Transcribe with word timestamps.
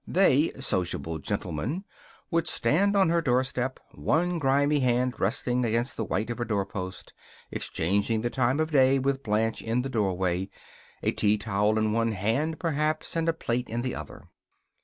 They 0.07 0.51
sociable 0.59 1.19
gentlemen 1.19 1.83
would 2.31 2.47
stand 2.47 2.97
on 2.97 3.09
her 3.09 3.21
door 3.21 3.43
step, 3.43 3.79
one 3.91 4.39
grimy 4.39 4.79
hand 4.79 5.19
resting 5.19 5.63
against 5.63 5.95
the 5.95 6.03
white 6.03 6.31
of 6.31 6.39
her 6.39 6.43
doorpost, 6.43 7.13
exchanging 7.51 8.21
the 8.21 8.31
time 8.31 8.59
of 8.59 8.71
day 8.71 8.97
with 8.97 9.21
Blanche 9.21 9.61
in 9.61 9.83
the 9.83 9.89
doorway 9.89 10.49
a 11.03 11.11
tea 11.11 11.37
towel 11.37 11.77
in 11.77 11.93
one 11.93 12.13
hand, 12.13 12.57
perhaps, 12.59 13.15
and 13.15 13.29
a 13.29 13.33
plate 13.33 13.69
in 13.69 13.83
the 13.83 13.93
other. 13.93 14.27